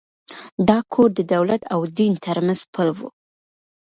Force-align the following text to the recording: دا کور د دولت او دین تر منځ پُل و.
دا 0.67 0.77
کور 0.93 1.09
د 1.17 1.21
دولت 1.33 1.61
او 1.73 1.79
دین 1.97 2.13
تر 2.25 2.37
منځ 2.45 2.61
پُل 2.73 2.87
و. 2.97 2.99